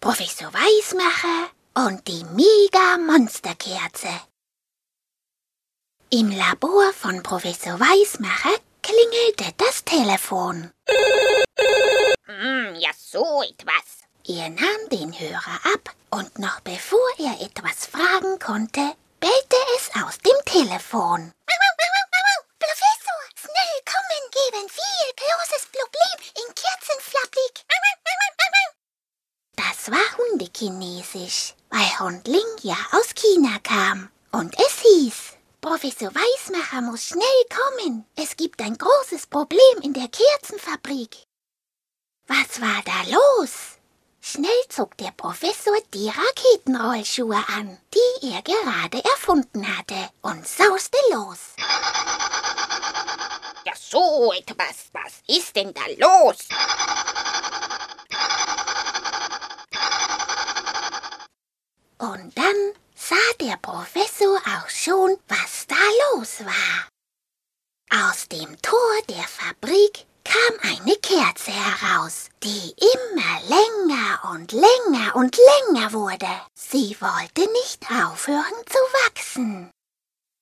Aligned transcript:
Professor 0.00 0.50
Weismacher 0.54 1.50
und 1.74 2.08
die 2.08 2.24
Mega-Monsterkerze. 2.24 4.08
Im 6.08 6.30
Labor 6.30 6.90
von 6.94 7.22
Professor 7.22 7.78
Weismacher 7.78 8.56
klingelte 8.82 9.52
das 9.58 9.84
Telefon. 9.84 10.70
Hm, 12.24 12.76
ja, 12.76 12.88
so 12.96 13.42
etwas. 13.42 14.00
Er 14.26 14.48
nahm 14.48 14.88
den 14.90 15.12
Hörer 15.20 15.60
ab 15.74 15.94
und 16.08 16.38
noch 16.38 16.60
bevor 16.60 17.06
er 17.18 17.38
etwas 17.42 17.84
fragen 17.84 18.38
konnte, 18.38 18.96
bellte 19.20 19.56
es 19.76 19.90
aus 20.02 20.16
dem 20.20 20.42
Telefon. 20.46 21.30
Professor, 22.58 23.20
schnell 23.34 23.76
kommen, 23.84 24.30
geben 24.32 24.66
viel 24.70 25.12
großes 25.14 25.66
Problem 25.66 26.16
in 26.36 26.54
Kerzenfabrik. 26.54 27.66
Das 29.80 29.90
war 30.60 30.68
Hundekinesisch, 30.68 31.54
weil 31.70 31.98
Hundling 32.00 32.40
ja 32.62 32.76
aus 32.92 33.14
China 33.14 33.58
kam. 33.62 34.10
Und 34.32 34.54
es 34.58 34.80
hieß, 34.80 35.14
Professor 35.60 36.10
Weismacher 36.14 36.82
muss 36.82 37.04
schnell 37.04 37.22
kommen. 37.48 38.04
Es 38.16 38.36
gibt 38.36 38.60
ein 38.60 38.76
großes 38.76 39.26
Problem 39.26 39.80
in 39.82 39.92
der 39.92 40.08
Kerzenfabrik. 40.08 41.24
Was 42.26 42.60
war 42.60 42.82
da 42.84 43.16
los? 43.16 43.50
Schnell 44.20 44.62
zog 44.68 44.96
der 44.98 45.10
Professor 45.16 45.74
die 45.94 46.08
Raketenrollschuhe 46.08 47.42
an, 47.56 47.78
die 47.94 48.32
er 48.32 48.42
gerade 48.42 49.02
erfunden 49.04 49.66
hatte, 49.78 50.10
und 50.20 50.46
sauste 50.46 50.98
los. 51.10 51.38
Ja, 53.64 53.72
so 53.74 54.32
etwas. 54.32 54.90
Was 54.92 55.22
ist 55.26 55.56
denn 55.56 55.72
da 55.74 55.82
los? 55.96 56.48
Und 62.00 62.32
dann 62.34 62.72
sah 62.94 63.14
der 63.40 63.58
Professor 63.60 64.38
auch 64.38 64.70
schon, 64.70 65.18
was 65.28 65.66
da 65.66 65.76
los 66.14 66.40
war. 66.46 66.88
Aus 68.08 68.26
dem 68.28 68.60
Tor 68.62 69.02
der 69.10 69.24
Fabrik 69.24 70.06
kam 70.24 70.58
eine 70.62 70.96
Kerze 70.96 71.50
heraus, 71.50 72.30
die 72.42 72.74
immer 72.94 73.40
länger 73.48 74.32
und 74.32 74.52
länger 74.52 75.14
und 75.14 75.36
länger 75.36 75.92
wurde. 75.92 76.40
Sie 76.54 76.96
wollte 77.00 77.42
nicht 77.52 77.84
aufhören 77.90 78.64
zu 78.66 78.78
wachsen. 79.04 79.70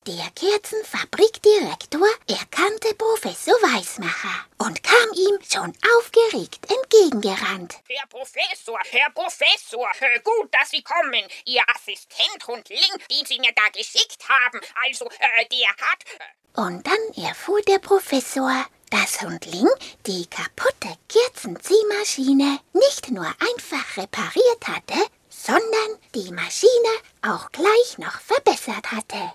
Der 0.06 0.30
Kerzenfabrikdirektor 0.36 2.08
erkannte 2.28 2.94
Professor 2.94 3.52
Weismacher 3.56 4.46
und 4.56 4.82
kam 4.82 5.12
ihm 5.12 5.38
schon 5.46 5.72
aufgeregt 5.98 6.60
entgegengerannt. 6.70 7.74
Herr 7.88 8.06
Professor, 8.06 8.78
Herr 8.90 9.10
Professor, 9.10 9.86
äh, 10.00 10.20
gut, 10.20 10.48
dass 10.54 10.70
Sie 10.70 10.82
kommen. 10.82 11.26
Ihr 11.44 11.62
Assistent 11.74 12.46
Hundling, 12.46 12.78
den 13.10 13.26
Sie 13.26 13.38
mir 13.38 13.52
da 13.54 13.68
geschickt 13.70 14.26
haben, 14.28 14.60
also, 14.86 15.04
äh, 15.06 15.46
der 15.50 15.68
hat... 15.68 16.04
Äh, 16.06 16.60
Und 16.60 16.86
dann 16.86 17.24
erfuhr 17.24 17.60
der 17.62 17.78
Professor, 17.78 18.64
dass 18.90 19.20
Hundling 19.20 19.68
die 20.06 20.26
kaputte 20.26 20.96
Kerzenziehmaschine 21.08 22.60
nicht 22.72 23.10
nur 23.10 23.26
einfach 23.26 23.96
repariert 23.98 24.68
hatte, 24.68 25.06
sondern 25.28 25.98
die 26.14 26.32
Maschine 26.32 26.92
auch 27.20 27.50
gleich 27.52 27.98
noch 27.98 28.20
verbessert 28.20 28.90
hatte. 28.90 29.34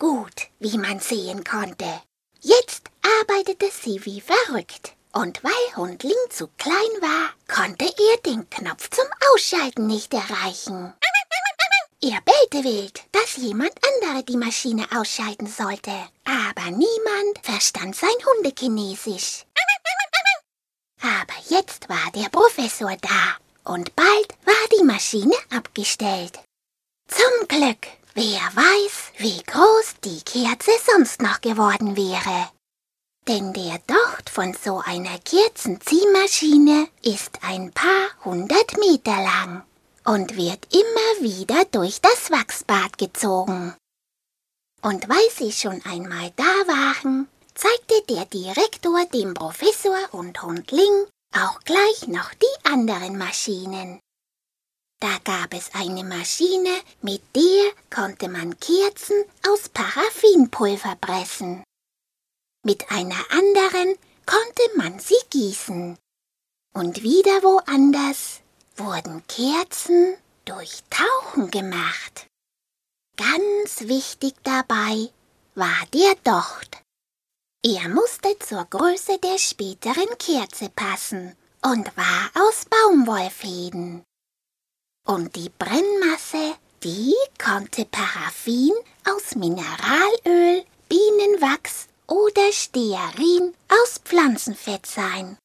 Gut, 0.00 0.48
wie 0.58 0.78
man 0.78 0.98
sehen 0.98 1.44
konnte. 1.44 2.00
Jetzt 2.40 2.84
arbeitete 3.20 3.70
sie 3.70 4.02
wie 4.06 4.22
verrückt. 4.22 4.94
Und 5.12 5.44
weil 5.44 5.76
Hundling 5.76 6.16
zu 6.30 6.48
klein 6.56 6.94
war, 7.02 7.34
konnte 7.54 7.84
er 7.84 8.16
den 8.24 8.48
Knopf 8.48 8.88
zum 8.88 9.04
Ausschalten 9.30 9.86
nicht 9.86 10.14
erreichen. 10.14 10.94
Er 12.00 12.18
bellte 12.22 12.64
wild, 12.66 13.02
dass 13.12 13.36
jemand 13.36 13.72
andere 13.84 14.24
die 14.24 14.38
Maschine 14.38 14.86
ausschalten 14.90 15.46
sollte. 15.46 15.92
Aber 16.24 16.70
niemand 16.70 17.38
verstand 17.42 17.94
sein 17.94 18.08
Hundekinesisch. 18.24 19.44
Aber 21.02 21.34
jetzt 21.50 21.90
war 21.90 22.10
der 22.14 22.30
Professor 22.30 22.96
da 23.02 23.36
und 23.70 23.94
bald 23.96 24.34
war 24.46 24.78
die 24.78 24.84
Maschine 24.84 25.36
abgestellt. 25.50 26.38
Zum 27.06 27.48
Glück, 27.48 27.86
wer 28.14 28.40
weiß, 28.40 29.12
wie 29.18 29.42
groß 29.42 29.94
die 30.04 30.22
Kerze 30.22 30.70
sonst 30.86 31.22
noch 31.22 31.40
geworden 31.40 31.96
wäre. 31.96 32.50
Denn 33.28 33.52
der 33.52 33.78
Docht 33.86 34.30
von 34.30 34.54
so 34.54 34.82
einer 34.84 35.18
Kerzenziehmaschine 35.18 36.88
ist 37.02 37.38
ein 37.42 37.72
paar 37.72 38.08
hundert 38.24 38.78
Meter 38.78 39.16
lang 39.16 39.62
und 40.04 40.36
wird 40.36 40.66
immer 40.74 41.28
wieder 41.28 41.64
durch 41.70 42.00
das 42.00 42.30
Wachsbad 42.30 42.98
gezogen. 42.98 43.74
Und 44.82 45.08
weil 45.08 45.30
sie 45.36 45.52
schon 45.52 45.82
einmal 45.84 46.32
da 46.36 46.42
waren, 46.42 47.28
zeigte 47.54 48.02
der 48.08 48.24
Direktor 48.24 49.04
dem 49.06 49.34
Professor 49.34 49.98
und 50.12 50.42
Hundling 50.42 51.06
auch 51.36 51.60
gleich 51.60 52.08
noch 52.08 52.32
die 52.34 52.70
anderen 52.70 53.18
Maschinen. 53.18 54.00
Da 55.00 55.16
gab 55.24 55.54
es 55.54 55.70
eine 55.72 56.04
Maschine, 56.04 56.70
mit 57.00 57.22
der 57.34 57.72
konnte 57.88 58.28
man 58.28 58.60
Kerzen 58.60 59.24
aus 59.48 59.70
Paraffinpulver 59.70 60.96
pressen. 61.00 61.64
Mit 62.62 62.90
einer 62.90 63.24
anderen 63.30 63.96
konnte 64.26 64.62
man 64.76 64.98
sie 64.98 65.14
gießen. 65.30 65.96
Und 66.74 67.02
wieder 67.02 67.42
woanders 67.42 68.40
wurden 68.76 69.26
Kerzen 69.26 70.16
durch 70.44 70.82
Tauchen 70.90 71.50
gemacht. 71.50 72.26
Ganz 73.16 73.88
wichtig 73.88 74.34
dabei 74.42 75.10
war 75.54 75.86
der 75.94 76.14
Docht. 76.24 76.78
Er 77.64 77.88
musste 77.88 78.38
zur 78.38 78.64
Größe 78.66 79.18
der 79.18 79.38
späteren 79.38 80.16
Kerze 80.18 80.70
passen 80.70 81.36
und 81.62 81.94
war 81.96 82.30
aus 82.34 82.66
Baumwollfäden. 82.66 84.04
Und 85.10 85.34
die 85.34 85.50
Brennmasse, 85.58 86.54
die 86.84 87.16
konnte 87.36 87.84
Paraffin 87.84 88.70
aus 89.04 89.34
Mineralöl, 89.34 90.64
Bienenwachs 90.88 91.88
oder 92.06 92.52
Stearin 92.52 93.52
aus 93.68 93.98
Pflanzenfett 94.04 94.86
sein. 94.86 95.36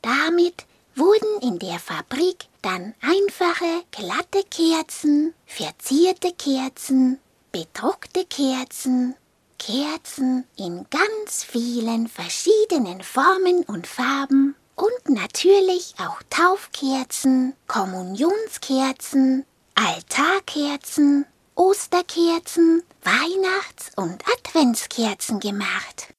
Damit 0.00 0.64
wurden 0.94 1.42
in 1.42 1.58
der 1.58 1.78
Fabrik 1.80 2.46
dann 2.62 2.94
einfache, 3.02 3.84
glatte 3.90 4.42
Kerzen, 4.44 5.34
verzierte 5.44 6.32
Kerzen, 6.32 7.18
bedruckte 7.52 8.24
Kerzen, 8.24 9.16
Kerzen 9.58 10.46
in 10.56 10.86
ganz 10.88 11.44
vielen 11.44 12.08
verschiedenen 12.08 13.02
Formen 13.02 13.64
und 13.64 13.86
Farben 13.86 14.56
und 14.76 15.08
natürlich 15.08 15.94
auch 15.98 16.22
Taufkerzen, 16.30 17.54
Kommunionskerzen, 17.66 19.44
Altarkerzen, 19.74 21.26
Osterkerzen, 21.54 22.82
Weihnachts- 23.02 23.90
und 23.96 24.22
Adventskerzen 24.26 25.40
gemacht. 25.40 26.12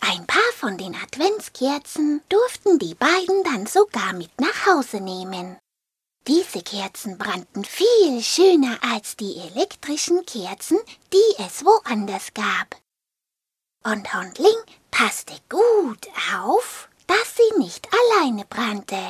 Ein 0.00 0.26
paar 0.26 0.52
von 0.56 0.78
den 0.78 0.94
Adventskerzen 0.94 2.22
durften 2.28 2.78
die 2.78 2.94
beiden 2.94 3.42
dann 3.44 3.66
sogar 3.66 4.12
mit 4.12 4.30
nach 4.40 4.66
Hause 4.66 5.00
nehmen. 5.00 5.58
Diese 6.26 6.62
Kerzen 6.62 7.16
brannten 7.16 7.64
viel 7.64 8.22
schöner 8.22 8.78
als 8.82 9.16
die 9.16 9.38
elektrischen 9.38 10.24
Kerzen, 10.26 10.78
die 11.12 11.42
es 11.42 11.64
woanders 11.64 12.34
gab. 12.34 12.76
Und 13.84 14.12
Hundling 14.12 14.56
passte 14.90 15.34
gut 15.48 16.08
auf, 16.36 16.88
dass 17.08 17.34
sie 17.36 17.58
nicht 17.58 17.88
alleine 17.92 18.44
brannte. 18.44 19.02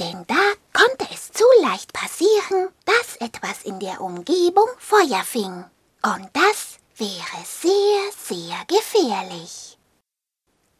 Denn 0.00 0.24
da 0.26 0.52
konnte 0.72 1.06
es 1.12 1.32
zu 1.32 1.44
leicht 1.60 1.92
passieren, 1.92 2.70
dass 2.86 3.16
etwas 3.16 3.62
in 3.64 3.78
der 3.80 4.00
Umgebung 4.00 4.68
Feuer 4.78 5.24
fing. 5.24 5.64
Und 6.02 6.30
das 6.32 6.78
wäre 6.96 7.44
sehr, 7.44 8.12
sehr 8.16 8.56
gefährlich. 8.66 9.78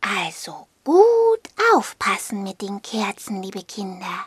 Also 0.00 0.68
gut 0.84 1.40
aufpassen 1.74 2.42
mit 2.42 2.62
den 2.62 2.80
Kerzen, 2.82 3.42
liebe 3.42 3.64
Kinder. 3.64 4.26